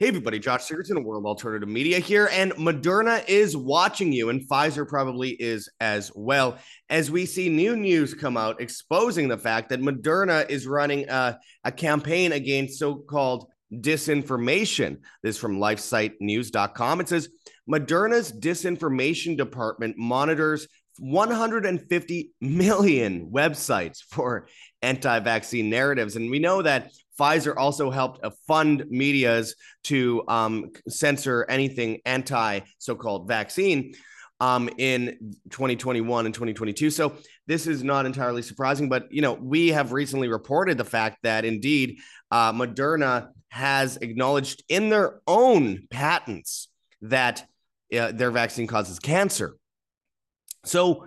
[0.00, 4.88] Hey, everybody, Josh Sigurdson, World Alternative Media here, and Moderna is watching you, and Pfizer
[4.88, 6.56] probably is as well.
[6.88, 11.38] As we see new news come out exposing the fact that Moderna is running a,
[11.64, 15.00] a campaign against so called disinformation.
[15.22, 17.00] This from lifesitenews.com.
[17.02, 17.28] It says
[17.70, 20.66] Moderna's disinformation department monitors
[21.00, 24.46] 150 million websites for
[24.82, 26.16] anti vaccine narratives.
[26.16, 32.60] And we know that Pfizer also helped uh, fund medias to um, censor anything anti
[32.78, 33.94] so called vaccine
[34.40, 36.90] um, in 2021 and 2022.
[36.90, 37.14] So
[37.46, 41.44] this is not entirely surprising, but you know we have recently reported the fact that
[41.44, 41.98] indeed
[42.30, 46.68] uh, Moderna has acknowledged in their own patents
[47.02, 47.46] that
[47.98, 49.56] uh, their vaccine causes cancer.
[50.64, 51.06] So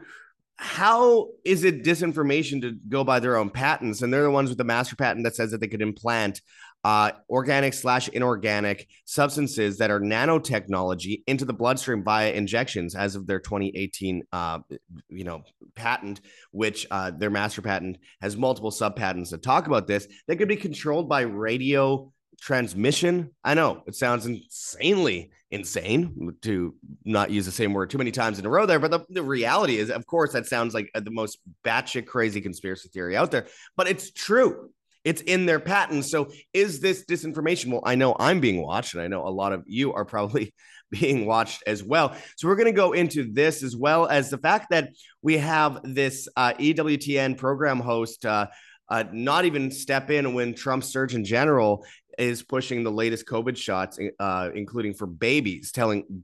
[0.56, 4.02] how is it disinformation to go by their own patents?
[4.02, 6.42] And they're the ones with the master patent that says that they could implant
[6.84, 13.26] uh, organic slash inorganic substances that are nanotechnology into the bloodstream via injections as of
[13.26, 14.60] their 2018 uh,
[15.08, 15.44] you know
[15.76, 16.20] patent
[16.52, 20.50] which uh, their master patent has multiple sub patents that talk about this that could
[20.50, 23.32] be controlled by radio transmission.
[23.44, 26.74] I know it sounds insanely insane to
[27.06, 29.24] not use the same word too many times in a row there, but the, the
[29.24, 33.46] reality is, of course, that sounds like the most batshit crazy conspiracy theory out there,
[33.78, 34.72] but it's true.
[35.04, 36.10] It's in their patents.
[36.10, 37.72] So is this disinformation?
[37.72, 40.54] Well, I know I'm being watched, and I know a lot of you are probably
[40.92, 42.16] being watched as well.
[42.38, 44.90] So we're going to go into this as well as the fact that
[45.22, 48.26] we have this uh, EWTN program host.
[48.26, 48.48] Uh,
[48.90, 51.86] uh, not even step in when Trump's Surgeon General
[52.18, 56.24] is pushing the latest COVID shots, uh, including for babies, telling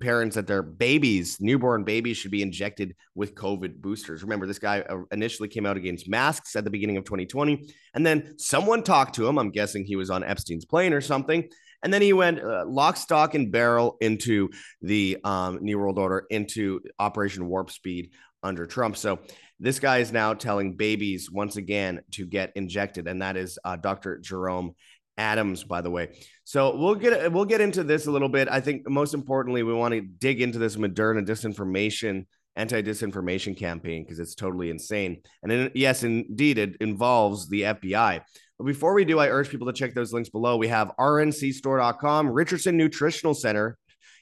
[0.00, 4.22] parents that their babies, newborn babies, should be injected with COVID boosters.
[4.22, 8.04] Remember, this guy uh, initially came out against masks at the beginning of 2020, and
[8.04, 9.38] then someone talked to him.
[9.38, 11.48] I'm guessing he was on Epstein's plane or something.
[11.82, 14.50] And then he went uh, lock, stock, and barrel into
[14.82, 18.10] the um, New World Order, into Operation Warp Speed
[18.42, 18.96] under Trump.
[18.96, 19.20] So
[19.58, 23.76] this guy is now telling babies once again to get injected, and that is uh,
[23.76, 24.18] Dr.
[24.18, 24.74] Jerome
[25.20, 26.08] Adams, by the way.
[26.44, 28.48] So we'll get we'll get into this a little bit.
[28.48, 32.26] I think most importantly, we want to dig into this Moderna disinformation,
[32.56, 35.20] anti-disinformation campaign because it's totally insane.
[35.42, 38.22] And in, yes, indeed, it involves the FBI.
[38.58, 40.56] But before we do, I urge people to check those links below.
[40.56, 43.76] We have rncstore.com, Richardson Nutritional Center,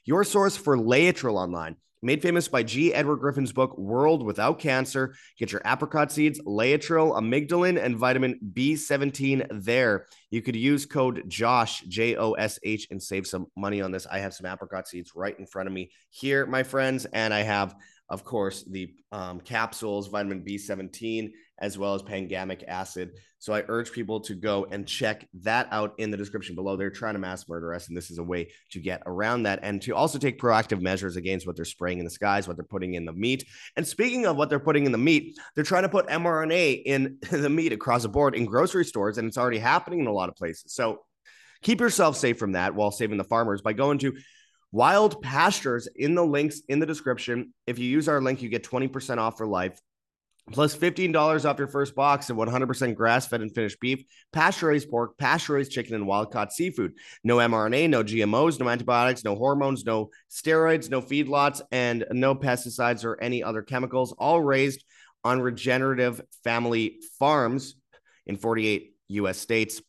[0.05, 1.77] your source for Laetrile online.
[2.01, 2.93] Made famous by G.
[2.93, 5.15] Edward Griffin's book, World Without Cancer.
[5.37, 10.05] Get your apricot seeds, Laetrile, amygdalin, and vitamin B17 there.
[10.29, 14.07] You could use code JOSH, J O S H, and save some money on this.
[14.09, 17.03] I have some apricot seeds right in front of me here, my friends.
[17.11, 17.75] And I have,
[18.09, 23.11] of course, the um, capsules, vitamin B17, as well as pangamic acid.
[23.37, 26.75] So I urge people to go and check that out in the description below.
[26.75, 29.59] They're trying to mass murder us, and this is a way to get around that
[29.63, 32.65] and to also take proactive measures against what they're spraying in the skies, what they're
[32.65, 33.45] putting in the meat.
[33.75, 37.17] And speaking of what they're putting in the meat, they're trying to put mRNA in
[37.31, 40.29] the meat across the board in grocery stores, and it's already happening in a lot
[40.29, 40.73] of places.
[40.73, 40.99] So
[41.61, 44.17] keep yourself safe from that while saving the farmers by going to
[44.71, 47.53] Wild Pastures in the links in the description.
[47.65, 49.79] If you use our link, you get 20% off for life
[50.51, 54.89] plus $15 off your first box of 100% grass fed and finished beef, pasture raised
[54.89, 56.93] pork, pasture raised chicken, and wild caught seafood.
[57.23, 63.05] No mRNA, no GMOs, no antibiotics, no hormones, no steroids, no feedlots, and no pesticides
[63.05, 64.83] or any other chemicals, all raised
[65.23, 67.75] on regenerative family farms
[68.25, 69.81] in 48 US states.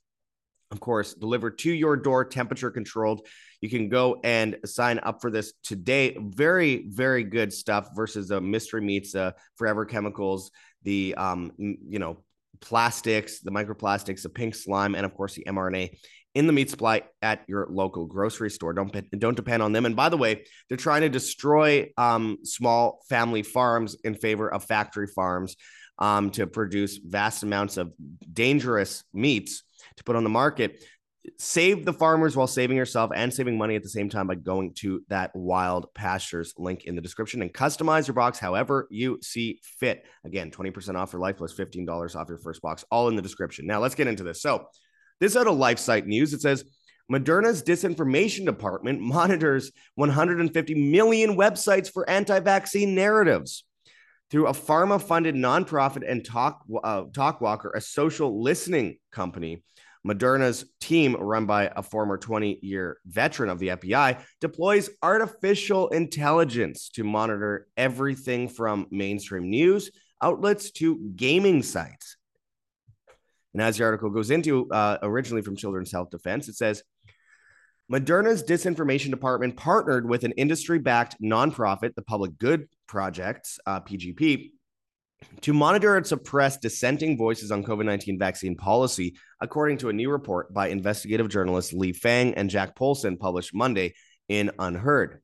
[0.71, 3.27] Of course, delivered to your door, temperature controlled.
[3.61, 6.17] You can go and sign up for this today.
[6.19, 10.51] Very, very good stuff versus the mystery meats, uh, forever chemicals,
[10.83, 12.25] the um, you know,
[12.61, 15.91] plastics, the microplastics, the pink slime, and of course the mRNA
[16.35, 18.73] in the meat supply at your local grocery store.
[18.73, 19.87] Don't don't depend on them.
[19.87, 24.65] And by the way, they're trying to destroy um, small family farms in favor of
[24.65, 25.57] factory farms
[25.99, 27.93] um, to produce vast amounts of
[28.33, 29.63] dangerous meats
[29.97, 30.83] to put on the market
[31.39, 34.75] save the farmers while saving yourself and saving money at the same time by going
[34.75, 39.61] to that wild pastures link in the description and customize your box however you see
[39.79, 40.07] fit.
[40.25, 43.67] Again 20% off your life plus $15 off your first box all in the description.
[43.67, 44.43] Now let's get into this.
[44.43, 44.67] So
[45.21, 46.33] this out of LifeSite News.
[46.33, 46.65] It says
[47.11, 53.65] Moderna's disinformation department monitors 150 million websites for anti-vaccine narratives.
[54.31, 59.65] Through a pharma-funded nonprofit and talk uh, Talkwalker, a social listening company.
[60.07, 66.89] Moderna's team, run by a former 20 year veteran of the FBI, deploys artificial intelligence
[66.91, 69.91] to monitor everything from mainstream news
[70.23, 72.17] outlets to gaming sites.
[73.53, 76.83] And as the article goes into, uh, originally from Children's Health Defense, it says
[77.93, 84.53] Moderna's disinformation department partnered with an industry backed nonprofit, the Public Good Projects, uh, PGP,
[85.43, 90.11] to monitor and suppress dissenting voices on COVID 19 vaccine policy, according to a new
[90.11, 93.95] report by investigative journalists Lee Fang and Jack Poulson, published Monday
[94.29, 95.19] in UnHerd.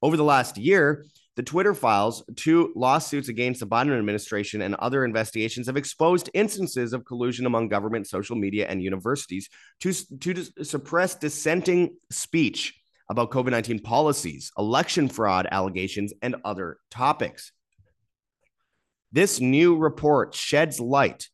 [0.00, 1.04] Over the last year,
[1.34, 6.92] the Twitter files, two lawsuits against the Biden administration, and other investigations have exposed instances
[6.92, 9.48] of collusion among government, social media, and universities
[9.80, 12.74] to, to suppress dissenting speech
[13.08, 17.52] about COVID 19 policies, election fraud allegations, and other topics.
[19.12, 21.28] This new report sheds light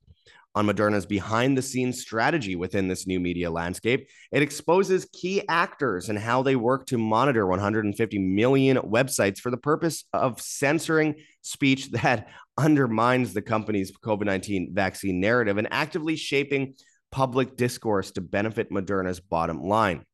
[0.54, 4.08] on Moderna's behind the scenes strategy within this new media landscape.
[4.32, 9.56] It exposes key actors and how they work to monitor 150 million websites for the
[9.56, 16.74] purpose of censoring speech that undermines the company's COVID 19 vaccine narrative and actively shaping
[17.12, 20.04] public discourse to benefit Moderna's bottom line.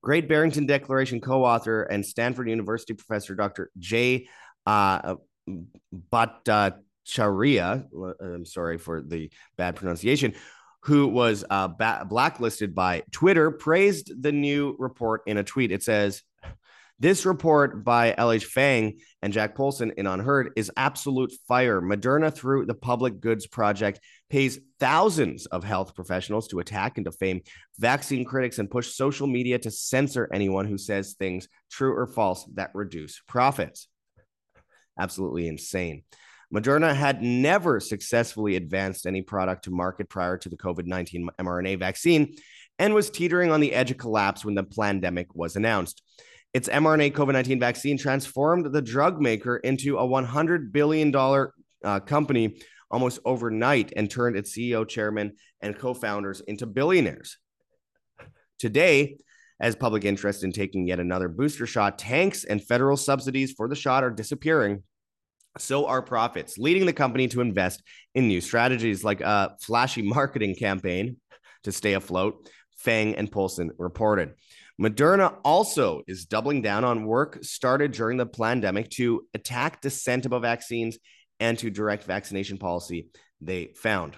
[0.00, 3.70] Great Barrington Declaration co author and Stanford University professor Dr.
[3.78, 4.28] Jay
[4.64, 5.16] uh,
[6.12, 7.86] Bhattacharya,
[8.20, 10.34] I'm sorry for the bad pronunciation,
[10.82, 15.72] who was uh, ba- blacklisted by Twitter, praised the new report in a tweet.
[15.72, 16.22] It says,
[17.00, 21.80] this report by LH Fang and Jack Poulson in UnHerd is absolute fire.
[21.80, 27.42] Moderna, through the Public Goods Project, pays thousands of health professionals to attack and defame
[27.78, 32.44] vaccine critics and push social media to censor anyone who says things true or false
[32.54, 33.86] that reduce profits
[34.98, 36.02] absolutely insane.
[36.52, 41.78] Moderna had never successfully advanced any product to market prior to the COVID 19 mRNA
[41.78, 42.36] vaccine
[42.78, 46.02] and was teetering on the edge of collapse when the pandemic was announced.
[46.54, 51.14] Its mRNA COVID 19 vaccine transformed the drug maker into a $100 billion
[51.84, 52.58] uh, company
[52.90, 57.36] almost overnight and turned its CEO, chairman, and co founders into billionaires.
[58.58, 59.18] Today,
[59.60, 63.74] as public interest in taking yet another booster shot tanks and federal subsidies for the
[63.74, 64.82] shot are disappearing,
[65.60, 67.82] so are profits, leading the company to invest
[68.14, 71.16] in new strategies like a flashy marketing campaign
[71.64, 74.34] to stay afloat, Fang and Poulson reported.
[74.80, 80.42] Moderna also is doubling down on work started during the pandemic to attack dissent about
[80.42, 80.98] vaccines
[81.40, 83.08] and to direct vaccination policy,
[83.40, 84.14] they found.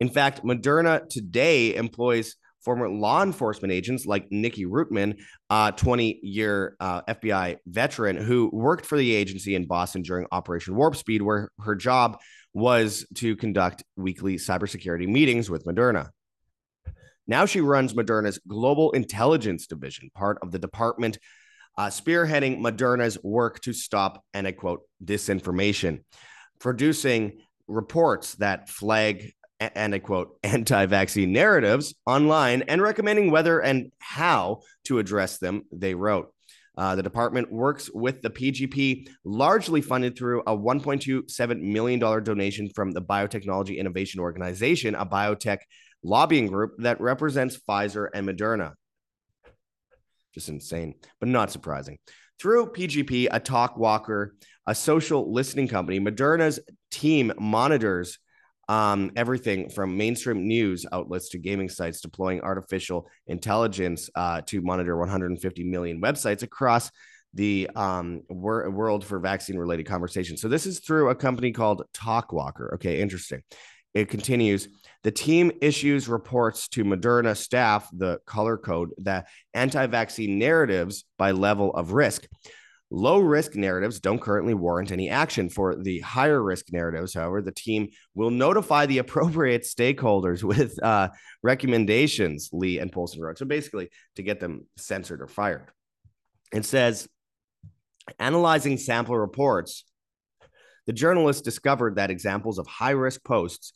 [0.00, 6.76] In fact, Moderna today employs former law enforcement agents like Nikki Rootman, a 20 year
[6.80, 11.50] uh, FBI veteran who worked for the agency in Boston during Operation Warp Speed, where
[11.60, 12.20] her job
[12.52, 16.08] was to conduct weekly cybersecurity meetings with Moderna.
[17.26, 21.18] Now she runs Moderna's Global Intelligence Division, part of the department
[21.78, 26.02] uh, spearheading Moderna's work to stop, and I quote, disinformation,
[26.58, 33.92] producing reports that flag and I quote, anti vaccine narratives online and recommending whether and
[33.98, 36.32] how to address them, they wrote.
[36.76, 42.92] Uh, the department works with the PGP, largely funded through a $1.27 million donation from
[42.92, 45.58] the Biotechnology Innovation Organization, a biotech
[46.02, 48.72] lobbying group that represents Pfizer and Moderna.
[50.32, 51.98] Just insane, but not surprising.
[52.40, 54.30] Through PGP, a Talkwalker,
[54.66, 56.60] a social listening company, Moderna's
[56.90, 58.18] team monitors
[58.70, 64.96] um, everything from mainstream news outlets to gaming sites deploying artificial intelligence uh, to monitor
[64.96, 66.92] 150 million websites across
[67.34, 70.40] the um, wor- world for vaccine related conversations.
[70.40, 72.74] So this is through a company called Talkwalker.
[72.74, 73.42] Okay, interesting.
[73.92, 74.68] It continues.
[75.02, 81.32] The team issues reports to Moderna staff, the color code, that anti vaccine narratives by
[81.32, 82.28] level of risk.
[82.92, 85.48] Low risk narratives don't currently warrant any action.
[85.48, 91.10] For the higher risk narratives, however, the team will notify the appropriate stakeholders with uh,
[91.42, 93.38] recommendations, Lee and Poulson wrote.
[93.38, 95.68] So basically, to get them censored or fired.
[96.52, 97.08] It says,
[98.18, 99.84] analyzing sample reports,
[100.86, 103.72] the journalists discovered that examples of high risk posts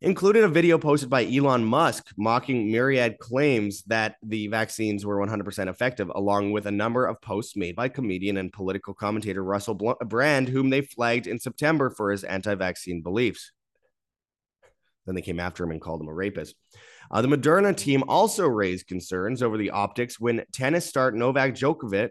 [0.00, 5.68] included a video posted by Elon Musk mocking myriad claims that the vaccines were 100%
[5.68, 10.48] effective, along with a number of posts made by comedian and political commentator Russell Brand,
[10.48, 13.52] whom they flagged in September for his anti vaccine beliefs.
[15.06, 16.56] Then they came after him and called him a rapist.
[17.10, 22.10] Uh, the Moderna team also raised concerns over the optics when tennis star Novak Djokovic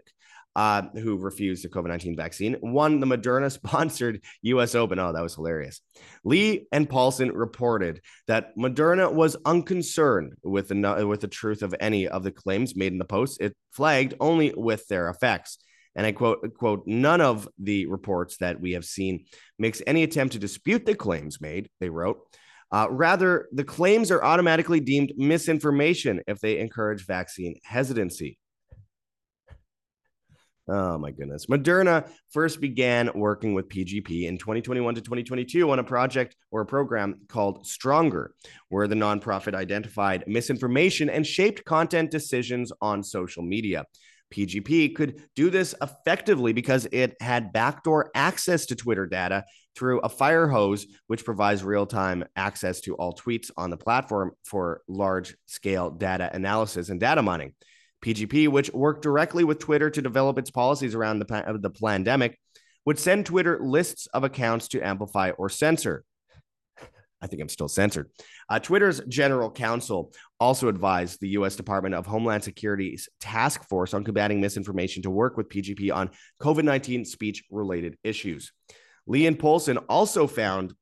[0.56, 4.98] uh, who refused the COVID 19 vaccine, won the Moderna sponsored US Open.
[4.98, 5.82] Oh, that was hilarious.
[6.24, 12.08] Lee and Poulson reported that Moderna was unconcerned with the, with the truth of any
[12.08, 13.40] of the claims made in the post.
[13.40, 15.58] It flagged only with their effects.
[15.94, 19.26] And I quote, quote, none of the reports that we have seen
[19.58, 22.18] makes any attempt to dispute the claims made, they wrote.
[22.72, 28.38] Uh, rather, the claims are automatically deemed misinformation if they encourage vaccine hesitancy.
[30.68, 31.46] Oh my goodness.
[31.46, 36.66] Moderna first began working with PGP in 2021 to 2022 on a project or a
[36.66, 38.34] program called Stronger,
[38.68, 43.84] where the nonprofit identified misinformation and shaped content decisions on social media.
[44.34, 49.44] PGP could do this effectively because it had backdoor access to Twitter data
[49.76, 54.32] through a fire hose, which provides real time access to all tweets on the platform
[54.44, 57.52] for large scale data analysis and data mining.
[58.06, 62.38] PGP, which worked directly with Twitter to develop its policies around the, the pandemic,
[62.84, 66.04] would send Twitter lists of accounts to amplify or censor.
[67.20, 68.08] I think I'm still censored.
[68.48, 71.56] Uh, Twitter's general counsel also advised the U.S.
[71.56, 76.10] Department of Homeland Security's task force on combating misinformation to work with PGP on
[76.40, 78.52] COVID 19 speech related issues.
[79.08, 80.74] Lee and Poulson also found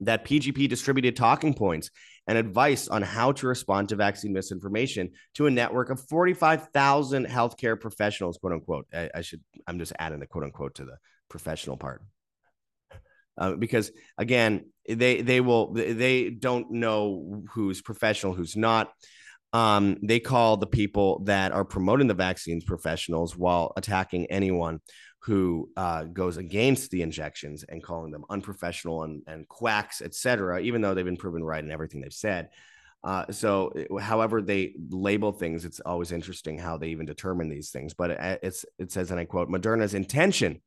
[0.00, 1.90] that PGP distributed talking points
[2.30, 7.78] and advice on how to respond to vaccine misinformation to a network of 45,000 healthcare
[7.78, 8.86] professionals, quote unquote.
[8.94, 10.96] I, I, should, I'm just adding the quote unquote to the
[11.28, 12.02] professional part.
[13.36, 18.92] Uh, because again, they they will they don't know who's professional, who's not.
[19.52, 24.78] Um, they call the people that are promoting the vaccines professionals while attacking anyone
[25.20, 30.80] who uh, goes against the injections and calling them unprofessional and, and quacks, etc., even
[30.80, 32.48] though they've been proven right in everything they've said.
[33.02, 37.94] Uh, so, however they label things, it's always interesting how they even determine these things.
[37.94, 40.60] But it, it's it says, and I quote: "Moderna's intention,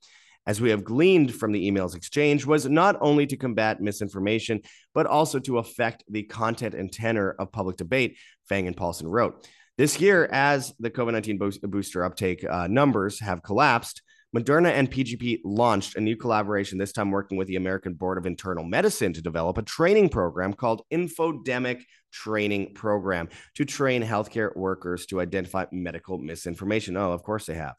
[0.47, 4.61] as we have gleaned from the emails exchange, was not only to combat misinformation,
[4.95, 8.17] but also to affect the content and tenor of public debate."
[8.49, 9.47] Fang and Poulson wrote.
[9.77, 14.01] This year, as the COVID 19 booster uptake uh, numbers have collapsed,
[14.35, 18.25] Moderna and PGP launched a new collaboration, this time working with the American Board of
[18.25, 25.05] Internal Medicine to develop a training program called Infodemic Training Program to train healthcare workers
[25.07, 26.97] to identify medical misinformation.
[26.97, 27.75] Oh, of course they have.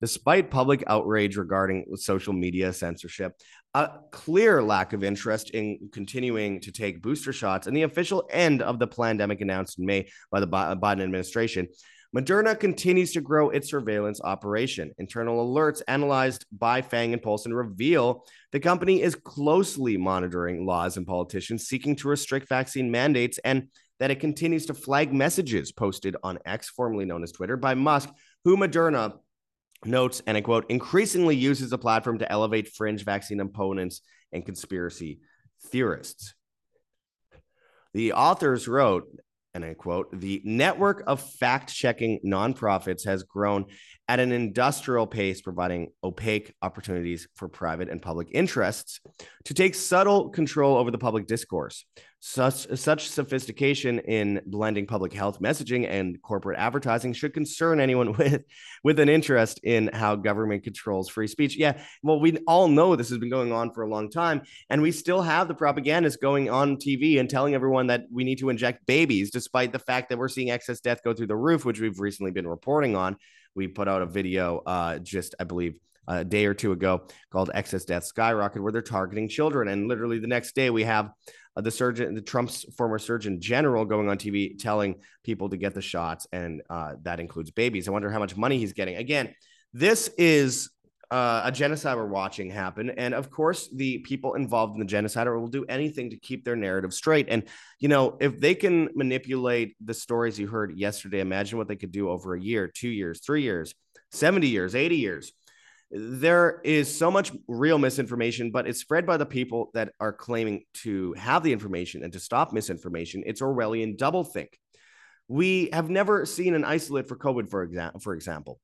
[0.00, 3.32] Despite public outrage regarding social media censorship,
[3.74, 8.62] a clear lack of interest in continuing to take booster shots, and the official end
[8.62, 11.66] of the pandemic announced in May by the Biden administration,
[12.16, 14.92] Moderna continues to grow its surveillance operation.
[14.98, 21.06] Internal alerts analyzed by Fang and Poulson reveal the company is closely monitoring laws and
[21.06, 23.68] politicians seeking to restrict vaccine mandates and
[24.00, 28.08] that it continues to flag messages posted on X, formerly known as Twitter, by Musk,
[28.44, 29.18] who Moderna
[29.84, 34.00] notes, and I quote, increasingly uses the platform to elevate fringe vaccine opponents
[34.32, 35.20] and conspiracy
[35.66, 36.34] theorists.
[37.92, 39.08] The authors wrote
[39.62, 43.66] and I quote, the network of fact checking nonprofits has grown
[44.08, 49.00] at an industrial pace, providing opaque opportunities for private and public interests
[49.44, 51.84] to take subtle control over the public discourse.
[52.20, 58.42] Such, such sophistication in blending public health messaging and corporate advertising should concern anyone with,
[58.82, 61.56] with an interest in how government controls free speech.
[61.56, 64.82] Yeah, well, we all know this has been going on for a long time, and
[64.82, 68.48] we still have the propagandists going on TV and telling everyone that we need to
[68.48, 71.78] inject babies, despite the fact that we're seeing excess death go through the roof, which
[71.78, 73.16] we've recently been reporting on.
[73.58, 75.74] We put out a video uh, just, I believe,
[76.06, 79.66] a day or two ago called Excess Death Skyrocket, where they're targeting children.
[79.66, 81.10] And literally the next day, we have
[81.56, 85.74] uh, the surgeon, the Trump's former surgeon general, going on TV telling people to get
[85.74, 87.88] the shots, and uh, that includes babies.
[87.88, 88.94] I wonder how much money he's getting.
[88.94, 89.34] Again,
[89.72, 90.70] this is
[91.10, 92.90] uh, a genocide we're watching happen.
[92.90, 96.56] And of course, the people involved in the genocide will do anything to keep their
[96.56, 97.26] narrative straight.
[97.28, 97.44] And,
[97.80, 101.92] you know, if they can manipulate the stories you heard yesterday, imagine what they could
[101.92, 103.74] do over a year, two years, three years,
[104.12, 105.32] 70 years, 80 years
[105.90, 110.64] there is so much real misinformation, but it's spread by the people that are claiming
[110.74, 113.22] to have the information and to stop misinformation.
[113.24, 114.48] It's Orwellian doublethink.
[115.28, 118.00] We have never seen an isolate for COVID, for example.
[118.00, 118.60] For example,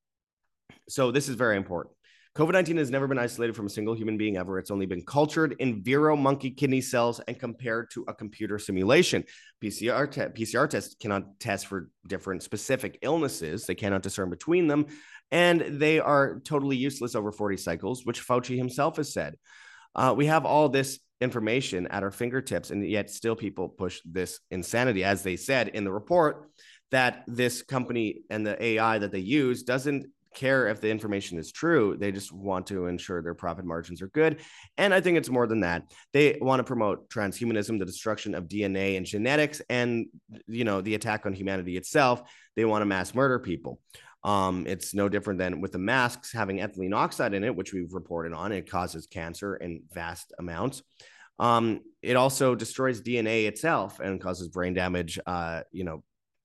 [0.88, 1.94] so this is very important.
[2.36, 4.58] COVID 19 has never been isolated from a single human being ever.
[4.58, 9.22] It's only been cultured in Vero monkey kidney cells and compared to a computer simulation.
[9.62, 14.86] PCR, te- PCR tests cannot test for different specific illnesses, they cannot discern between them
[15.30, 19.36] and they are totally useless over 40 cycles, which Fauci himself has said.
[19.94, 24.40] Uh, we have all this information at our fingertips, and yet still people push this
[24.50, 26.50] insanity, as they said in the report
[26.90, 31.52] that this company and the AI that they use doesn't care if the information is
[31.52, 31.96] true.
[31.98, 34.40] They just want to ensure their profit margins are good.
[34.76, 35.92] And I think it's more than that.
[36.12, 40.06] They want to promote transhumanism, the destruction of DNA and genetics, and
[40.46, 42.22] you know, the attack on humanity itself.
[42.56, 43.80] They want to mass murder people.
[44.24, 47.92] Um, it's no different than with the masks having ethylene oxide in it, which we've
[47.92, 48.52] reported on.
[48.52, 50.82] It causes cancer in vast amounts.
[51.38, 55.18] Um, it also destroys DNA itself and causes brain damage.
[55.26, 56.02] Uh, you know,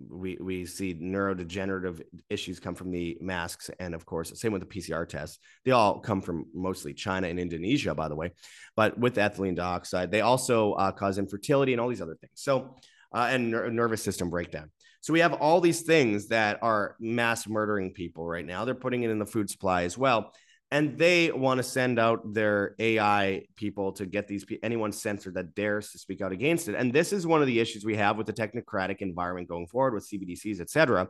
[0.08, 4.68] we we see neurodegenerative issues come from the masks, and of course, same with the
[4.68, 5.39] PCR tests.
[5.65, 8.32] They all come from mostly China and Indonesia, by the way.
[8.75, 12.34] But with ethylene dioxide, they also uh, cause infertility and all these other things.
[12.36, 12.75] So,
[13.13, 14.72] uh, and ner- nervous system breakdown.
[15.01, 18.65] So we have all these things that are mass murdering people right now.
[18.65, 20.34] They're putting it in the food supply as well
[20.72, 25.56] and they want to send out their AI people to get these anyone censored that
[25.56, 26.76] dares to speak out against it.
[26.76, 29.96] And this is one of the issues we have with the technocratic environment going forward
[29.96, 31.08] with CBDCs, et cetera,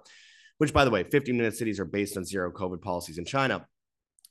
[0.60, 3.66] which, by the way, 15 minute cities are based on zero COVID policies in China.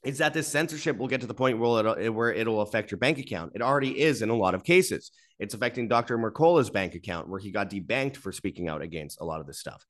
[0.04, 2.98] Is that this censorship will get to the point where it'll, where it'll affect your
[2.98, 3.52] bank account?
[3.54, 5.10] It already is in a lot of cases.
[5.38, 6.16] It's affecting Dr.
[6.16, 9.58] Mercola's bank account, where he got debanked for speaking out against a lot of this
[9.58, 9.84] stuff.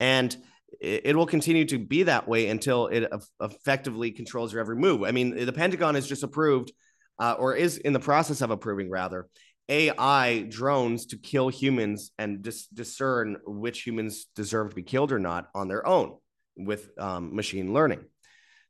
[0.00, 0.34] And
[0.80, 3.10] it, will continue to be that way until it
[3.40, 5.02] effectively controls your every move.
[5.02, 6.72] I mean, the Pentagon has just approved,
[7.18, 9.28] uh, or is in the process of approving, rather,
[9.68, 15.18] AI drones to kill humans and dis- discern which humans deserve to be killed or
[15.18, 16.16] not on their own
[16.56, 18.04] with um, machine learning.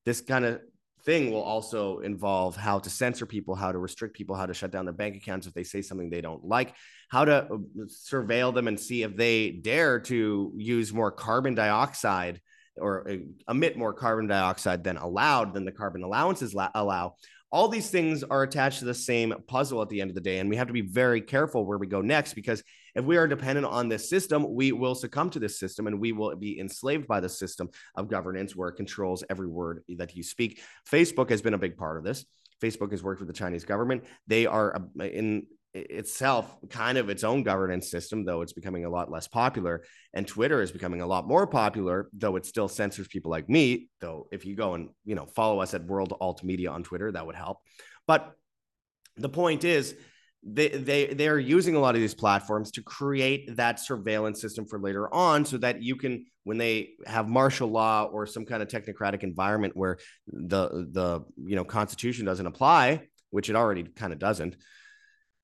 [0.04, 0.60] This kind of
[1.04, 4.70] thing will also involve how to censor people, how to restrict people, how to shut
[4.70, 6.74] down their bank accounts if they say something they don't like,
[7.08, 12.40] how to uh, surveil them and see if they dare to use more carbon dioxide
[12.76, 13.16] or uh,
[13.48, 17.14] emit more carbon dioxide than allowed than the carbon allowances allow.
[17.50, 20.38] All these things are attached to the same puzzle at the end of the day
[20.38, 22.62] and we have to be very careful where we go next because
[22.98, 26.12] if we are dependent on this system we will succumb to this system and we
[26.12, 30.22] will be enslaved by the system of governance where it controls every word that you
[30.22, 32.26] speak facebook has been a big part of this
[32.62, 37.24] facebook has worked with the chinese government they are uh, in itself kind of its
[37.24, 39.84] own governance system, though it's becoming a lot less popular.
[40.14, 43.88] And Twitter is becoming a lot more popular, though it still censors people like me.
[44.00, 47.12] Though if you go and you know follow us at World Alt Media on Twitter,
[47.12, 47.58] that would help.
[48.06, 48.32] But
[49.16, 49.94] the point is,
[50.52, 54.66] they they they are using a lot of these platforms to create that surveillance system
[54.66, 58.62] for later on, so that you can when they have martial law or some kind
[58.62, 64.12] of technocratic environment where the the you know constitution doesn't apply, which it already kind
[64.12, 64.56] of doesn't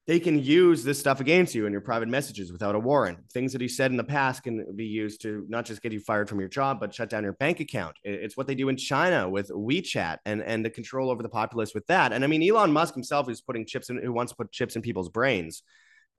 [0.07, 3.19] they can use this stuff against you in your private messages without a warrant.
[3.33, 6.01] Things that he said in the past can be used to not just get you
[6.01, 7.97] fired from your job, but shut down your bank account.
[8.05, 11.73] It's what they do in China with WeChat and, and the control over the populace
[11.75, 12.13] with that.
[12.13, 14.77] And I mean, Elon Musk himself is putting chips in, who wants to put chips
[14.77, 15.63] in people's brains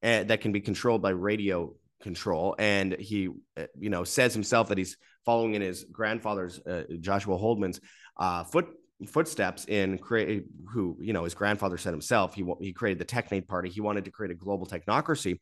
[0.02, 1.72] uh, that can be controlled by radio
[2.02, 2.56] control.
[2.58, 7.38] And he, uh, you know, says himself that he's following in his grandfather's, uh, Joshua
[7.38, 7.80] Haldeman's
[8.18, 8.68] uh, foot
[9.08, 13.48] footsteps in create who you know his grandfather said himself he he created the technate
[13.48, 15.40] party he wanted to create a global technocracy.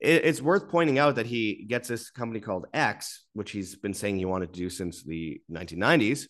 [0.00, 3.94] It, it's worth pointing out that he gets this company called x which he's been
[3.94, 6.26] saying he wanted to do since the 1990s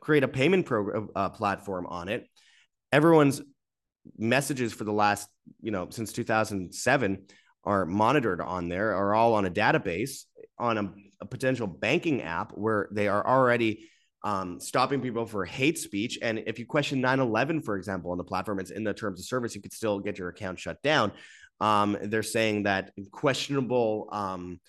[0.00, 2.28] create a payment program uh, platform on it.
[2.92, 3.40] Everyone's
[4.18, 5.28] messages for the last
[5.62, 7.26] you know since 2007
[7.64, 10.24] are monitored on there are all on a database
[10.58, 13.88] on a, a potential banking app where they are already
[14.24, 16.18] um, stopping people for hate speech.
[16.22, 19.20] And if you question 9 11, for example, on the platform, it's in the terms
[19.20, 21.12] of service, you could still get your account shut down.
[21.60, 24.60] Um, they're saying that questionable, um,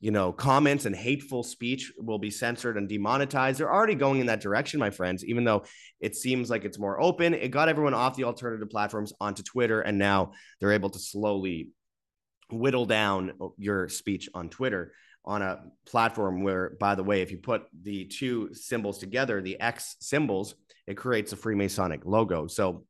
[0.00, 3.60] you know, comments and hateful speech will be censored and demonetized.
[3.60, 5.64] They're already going in that direction, my friends, even though
[6.00, 7.34] it seems like it's more open.
[7.34, 11.68] It got everyone off the alternative platforms onto Twitter, and now they're able to slowly
[12.50, 14.92] whittle down your speech on Twitter
[15.24, 19.58] on a platform where, by the way, if you put the two symbols together, the
[19.58, 20.54] X symbols,
[20.86, 22.46] it creates a Freemasonic logo.
[22.46, 22.84] So,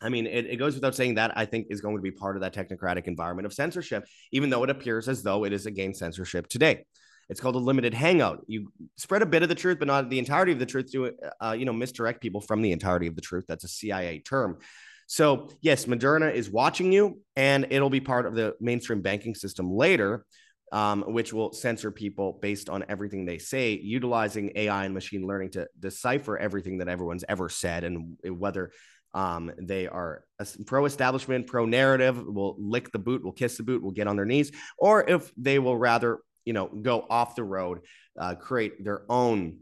[0.00, 2.36] I mean, it, it goes without saying that I think is going to be part
[2.36, 5.98] of that technocratic environment of censorship, even though it appears as though it is against
[5.98, 6.84] censorship today.
[7.30, 8.44] It's called a limited hangout.
[8.46, 11.12] You spread a bit of the truth, but not the entirety of the truth to,
[11.40, 13.44] uh, you know, misdirect people from the entirety of the truth.
[13.48, 14.58] That's a CIA term.
[15.06, 19.70] So, yes, Moderna is watching you, and it'll be part of the mainstream banking system
[19.70, 20.24] later
[20.72, 25.50] um, which will censor people based on everything they say, utilizing AI and machine learning
[25.50, 28.70] to decipher everything that everyone's ever said and whether
[29.14, 30.24] um, they are
[30.66, 34.16] pro establishment, pro narrative, will lick the boot, will kiss the boot, will get on
[34.16, 37.80] their knees, or if they will rather, you know, go off the road,
[38.18, 39.58] uh, create their own,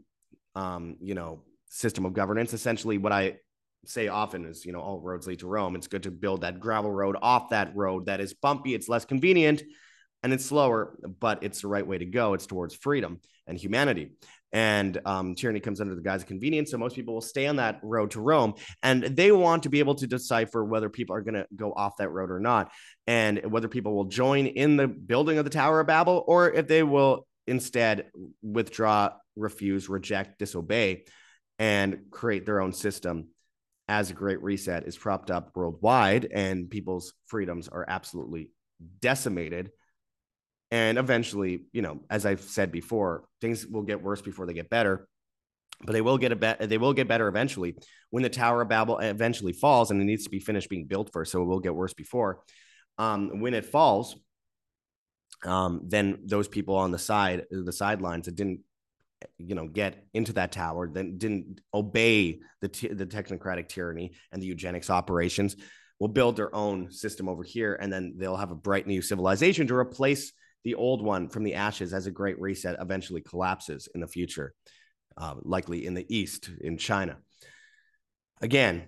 [0.55, 2.53] um, you know, system of governance.
[2.53, 3.37] Essentially, what I
[3.85, 5.75] say often is, you know, all roads lead to Rome.
[5.75, 9.05] It's good to build that gravel road off that road that is bumpy, it's less
[9.05, 9.63] convenient
[10.23, 12.33] and it's slower, but it's the right way to go.
[12.33, 14.11] It's towards freedom and humanity.
[14.53, 16.71] And um, tyranny comes under the guise of convenience.
[16.71, 19.79] So most people will stay on that road to Rome and they want to be
[19.79, 22.71] able to decipher whether people are going to go off that road or not,
[23.05, 26.67] and whether people will join in the building of the Tower of Babel or if
[26.67, 28.09] they will instead
[28.41, 31.05] withdraw, refuse, reject, disobey,
[31.59, 33.27] and create their own system
[33.89, 38.49] as a great reset is propped up worldwide and people's freedoms are absolutely
[38.99, 39.71] decimated.
[40.69, 44.69] And eventually, you know, as I've said before, things will get worse before they get
[44.69, 45.07] better
[45.83, 46.69] but they will get a bet.
[46.69, 47.75] They will get better eventually
[48.09, 51.11] when the Tower of Babel eventually falls, and it needs to be finished being built
[51.13, 52.43] first, so it will get worse before.
[52.97, 54.15] Um, when it falls,
[55.45, 58.61] um, then those people on the side, the sidelines that didn't,
[59.37, 64.41] you know, get into that tower, then didn't obey the t- the technocratic tyranny and
[64.41, 65.55] the eugenics operations,
[65.99, 69.67] will build their own system over here, and then they'll have a bright new civilization
[69.67, 70.33] to replace
[70.67, 74.53] the old one from the ashes as a great reset eventually collapses in the future
[75.15, 77.15] uh, likely in the East, in China.
[78.41, 78.83] Again,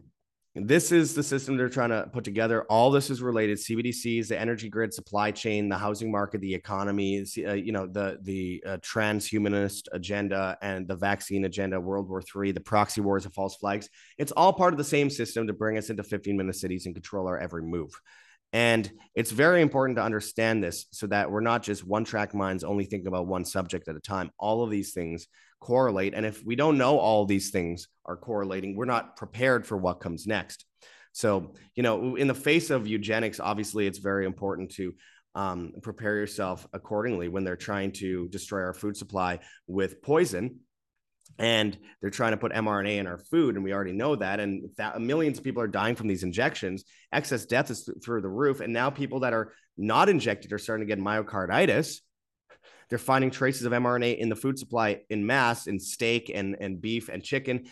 [0.55, 2.63] this is the system they're trying to put together.
[2.63, 7.23] All this is related: CBDCs, the energy grid, supply chain, the housing market, the economy.
[7.37, 12.51] Uh, you know, the the uh, transhumanist agenda and the vaccine agenda, World War III,
[12.51, 13.87] the proxy wars of false flags.
[14.17, 16.93] It's all part of the same system to bring us into 15 minute cities and
[16.93, 17.91] control our every move.
[18.51, 22.63] And it's very important to understand this so that we're not just one track minds
[22.63, 24.31] only thinking about one subject at a time.
[24.39, 25.27] All of these things
[25.59, 26.13] correlate.
[26.13, 29.99] And if we don't know all these things are correlating, we're not prepared for what
[29.99, 30.65] comes next.
[31.11, 34.93] So, you know, in the face of eugenics, obviously it's very important to
[35.35, 40.59] um, prepare yourself accordingly when they're trying to destroy our food supply with poison
[41.39, 44.41] and they're trying to put mRNA in our food, and we already know that.
[44.41, 46.83] And millions of people are dying from these injections.
[47.13, 50.57] Excess death is th- through the roof, and now people that are not injected are
[50.57, 52.01] starting to get myocarditis.
[52.89, 56.81] They're finding traces of mRNA in the food supply in mass in steak and and
[56.81, 57.67] beef and chicken.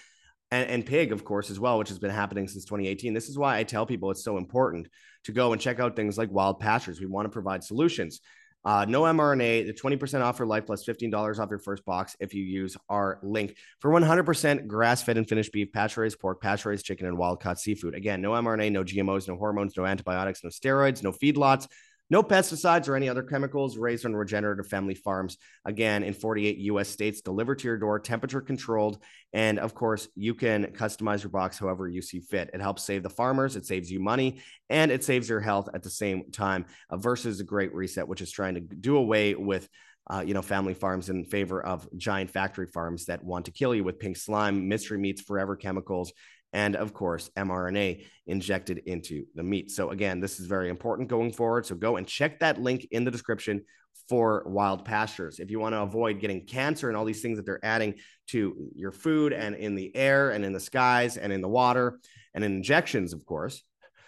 [0.50, 3.14] And, and pig, of course, as well, which has been happening since 2018.
[3.14, 4.88] This is why I tell people it's so important
[5.26, 7.02] to go and check out things like wild pastures.
[7.02, 8.22] We want to provide solutions.
[8.66, 12.34] Uh, no mRNA, the 20% off for life plus $15 off your first box if
[12.34, 16.70] you use our link for 100% grass fed and finished beef, pasture raised pork, pasture
[16.70, 17.96] raised chicken, and wild caught seafood.
[17.96, 21.68] Again, no mRNA, no GMOs, no hormones, no antibiotics, no steroids, no feedlots,
[22.10, 25.38] no pesticides or any other chemicals raised on regenerative family farms.
[25.66, 29.00] Again, in 48 US states, delivered to your door, temperature controlled.
[29.34, 32.50] And of course, you can customize your box however you see fit.
[32.54, 35.84] It helps save the farmers, it saves you money, and it saves your health at
[35.84, 39.68] the same time uh, versus a great reset, which is trying to do away with.
[40.10, 43.76] Uh, you know, family farms in favor of giant factory farms that want to kill
[43.76, 46.14] you with pink slime, mystery meats, forever chemicals,
[46.54, 49.72] and of course mRNA injected into the meat.
[49.72, 51.66] So again, this is very important going forward.
[51.66, 53.64] So go and check that link in the description
[54.08, 55.40] for wild pastures.
[55.40, 57.96] If you want to avoid getting cancer and all these things that they're adding
[58.28, 62.00] to your food and in the air and in the skies and in the water
[62.34, 63.64] and in injections, of course,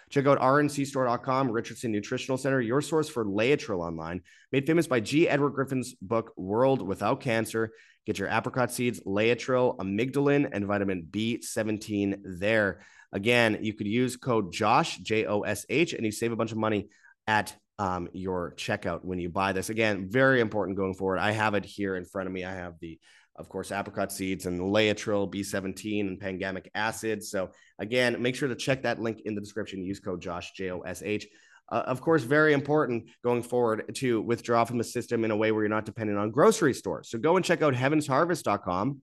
[0.10, 5.30] Check out rncstore.com, Richardson Nutritional Center, your source for Laetrile online, made famous by G.
[5.30, 7.72] Edward Griffin's book, World Without Cancer.
[8.06, 12.82] Get your apricot seeds, Laetrile, amygdalin, and vitamin B17 there.
[13.12, 16.52] Again, you could use code JOSH, J O S H, and you save a bunch
[16.52, 16.90] of money
[17.28, 19.70] at um, your checkout when you buy this.
[19.70, 21.20] Again, very important going forward.
[21.20, 22.44] I have it here in front of me.
[22.44, 23.00] I have the,
[23.40, 27.24] of course, apricot seeds and Laetrile, B17, and pangamic acid.
[27.24, 29.84] So, again, make sure to check that link in the description.
[29.84, 31.28] Use code JOSH, J O S H
[31.72, 35.52] uh, of course, very important going forward to withdraw from the system in a way
[35.52, 37.10] where you're not dependent on grocery stores.
[37.10, 39.02] So go and check out heavensharvest.com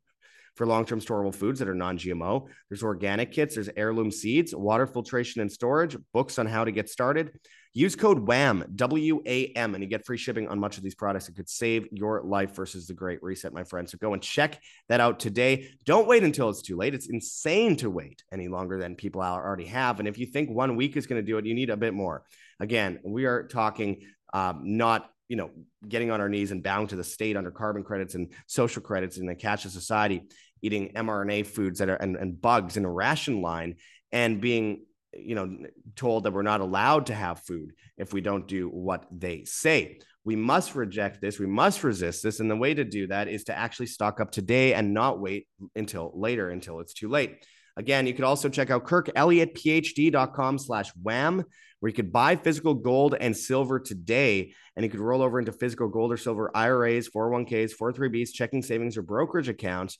[0.56, 2.48] for long-term storable foods that are non-GMO.
[2.68, 6.88] There's organic kits, there's heirloom seeds, water filtration and storage, books on how to get
[6.88, 7.38] started.
[7.76, 10.94] Use code WHAM, W A M, and you get free shipping on much of these
[10.94, 11.28] products.
[11.28, 13.86] It could save your life versus the Great Reset, my friend.
[13.86, 15.68] So go and check that out today.
[15.84, 16.94] Don't wait until it's too late.
[16.94, 19.98] It's insane to wait any longer than people already have.
[19.98, 21.92] And if you think one week is going to do it, you need a bit
[21.92, 22.24] more.
[22.60, 24.00] Again, we are talking
[24.32, 25.50] um, not you know
[25.86, 29.18] getting on our knees and bound to the state under carbon credits and social credits
[29.18, 30.22] in the cashless society
[30.62, 33.74] eating mrna foods that are and, and bugs in a ration line
[34.12, 35.56] and being you know
[35.94, 40.00] told that we're not allowed to have food if we don't do what they say.
[40.24, 41.38] We must reject this.
[41.38, 42.40] We must resist this.
[42.40, 45.46] And the way to do that is to actually stock up today and not wait
[45.76, 47.44] until later until it's too late.
[47.76, 51.44] Again you could also check out kirkelliottphd.com slash wham
[51.80, 55.52] where you could buy physical gold and silver today, and you could roll over into
[55.52, 59.98] physical gold or silver IRAs, 401ks, 403bs, checking savings, or brokerage accounts.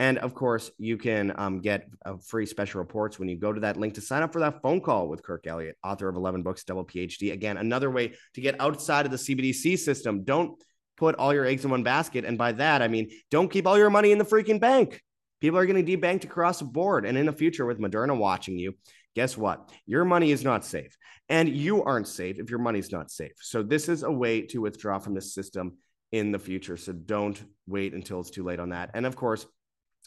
[0.00, 3.60] And of course, you can um, get uh, free special reports when you go to
[3.60, 6.42] that link to sign up for that phone call with Kirk Elliott, author of 11
[6.42, 7.32] books, double PhD.
[7.32, 10.24] Again, another way to get outside of the CBDC system.
[10.24, 10.58] Don't
[10.96, 12.24] put all your eggs in one basket.
[12.24, 15.02] And by that, I mean, don't keep all your money in the freaking bank.
[15.42, 17.04] People are getting debanked across the board.
[17.04, 18.76] And in the future, with Moderna watching you,
[19.14, 19.70] guess what?
[19.84, 20.96] Your money is not safe.
[21.28, 23.32] And you aren't safe if your money's not safe.
[23.42, 25.76] So, this is a way to withdraw from the system
[26.10, 26.78] in the future.
[26.78, 28.92] So, don't wait until it's too late on that.
[28.94, 29.46] And of course,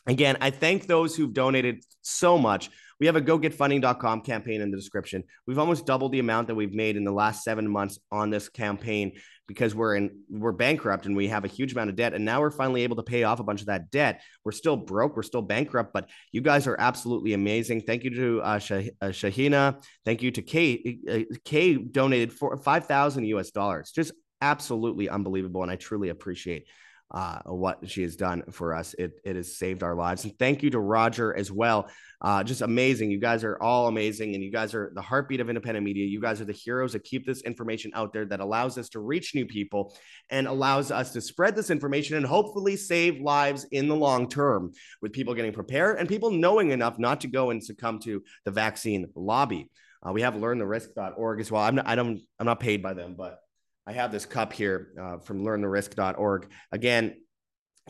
[0.05, 2.69] Again, I thank those who've donated so much.
[2.99, 5.23] We have a gogetfunding.com campaign in the description.
[5.47, 8.49] We've almost doubled the amount that we've made in the last seven months on this
[8.49, 9.13] campaign
[9.47, 12.13] because we're in we're bankrupt and we have a huge amount of debt.
[12.13, 14.21] And now we're finally able to pay off a bunch of that debt.
[14.45, 17.81] We're still broke, we're still bankrupt, but you guys are absolutely amazing.
[17.81, 19.83] Thank you to uh, Shah- uh, Shahina.
[20.05, 20.99] Thank you to Kay.
[21.09, 23.91] Uh, Kay donated for five thousand US dollars.
[23.91, 26.67] Just absolutely unbelievable, and I truly appreciate
[27.11, 28.95] uh, what she has done for us.
[28.95, 30.23] It, it has saved our lives.
[30.23, 31.89] And thank you to Roger as well.
[32.21, 33.11] Uh, just amazing.
[33.11, 34.33] You guys are all amazing.
[34.33, 36.05] And you guys are the heartbeat of independent media.
[36.05, 38.99] You guys are the heroes that keep this information out there that allows us to
[38.99, 39.95] reach new people
[40.29, 44.71] and allows us to spread this information and hopefully save lives in the long term
[45.01, 48.51] with people getting prepared and people knowing enough not to go and succumb to the
[48.51, 49.69] vaccine lobby.
[50.05, 51.61] Uh, we have learntherisk.org as well.
[51.61, 53.42] I'm not, I don't, I'm not paid by them, but
[53.85, 56.47] I have this cup here uh, from learntherisk.org.
[56.71, 57.15] Again,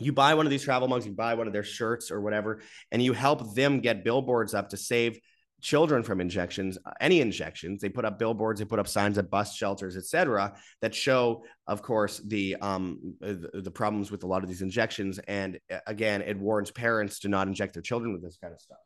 [0.00, 2.60] you buy one of these travel mugs, you buy one of their shirts or whatever,
[2.90, 5.20] and you help them get billboards up to save
[5.60, 7.80] children from injections, uh, any injections.
[7.80, 11.80] They put up billboards, they put up signs at bus shelters, etc., that show, of
[11.80, 15.18] course, the um the, the, problems with a lot of these injections.
[15.20, 18.60] And uh, again, it warns parents to not inject their children with this kind of
[18.60, 18.78] stuff.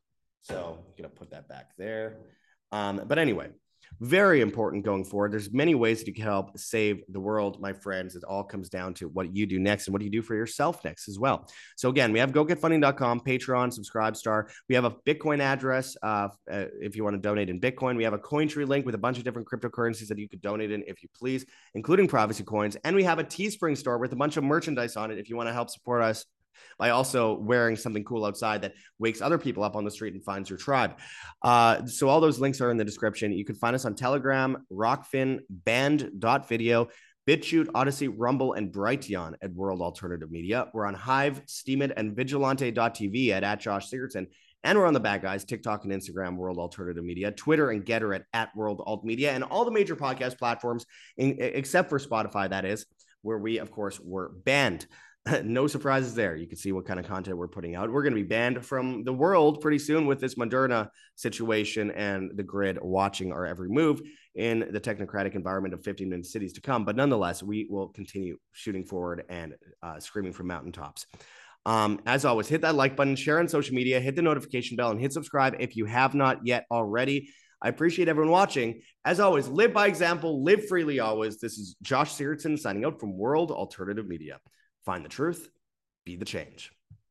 [0.43, 2.19] So I'm gonna put that back there.
[2.71, 3.49] Um, but anyway,
[4.01, 5.33] very important going forward.
[5.33, 8.15] There's many ways that you can help save the world, my friends.
[8.17, 10.35] It all comes down to what you do next and what do you do for
[10.35, 11.49] yourself next as well.
[11.77, 14.49] So again, we have gogetfunding.com, Patreon, Subscribe Star.
[14.69, 17.97] We have a Bitcoin address uh, uh, if you want to donate in Bitcoin.
[17.97, 20.71] We have a Cointree link with a bunch of different cryptocurrencies that you could donate
[20.71, 22.77] in if you please, including privacy coins.
[22.85, 25.37] And we have a Teespring store with a bunch of merchandise on it if you
[25.37, 26.25] want to help support us
[26.79, 30.25] by also wearing something cool outside that wakes other people up on the street and
[30.25, 30.99] finds your tribe.
[31.43, 33.33] Uh, so all those links are in the description.
[33.33, 36.89] You can find us on Telegram, Rokfin, Band.video,
[37.29, 40.69] BitChute, Odysee, Rumble, and Brighteon at World Alternative Media.
[40.73, 44.29] We're on Hive, Steemit, and Vigilante.tv at, at Josh Sigurdson.
[44.65, 48.17] And we're on the bad guys, TikTok and Instagram, World Alternative Media, Twitter and Gettr
[48.17, 50.85] at, at World Alt Media, and all the major podcast platforms,
[51.17, 52.87] in, except for Spotify, that is,
[53.23, 54.87] where we, of course, were banned.
[55.45, 56.37] no surprises there.
[56.37, 57.91] You can see what kind of content we're putting out.
[57.91, 62.31] We're going to be banned from the world pretty soon with this Moderna situation and
[62.37, 64.01] the grid watching our every move
[64.35, 66.85] in the technocratic environment of 15 minute cities to come.
[66.85, 71.07] But nonetheless, we will continue shooting forward and uh, screaming from mountaintops.
[71.67, 74.91] Um, as always, hit that like button, share on social media, hit the notification bell,
[74.91, 77.31] and hit subscribe if you have not yet already.
[77.61, 78.83] I appreciate everyone watching.
[79.05, 81.41] As always, live by example, live freely always.
[81.41, 84.39] This is Josh Sigurdson signing out from World Alternative Media.
[84.89, 85.51] Find the truth,
[86.07, 86.73] be the change.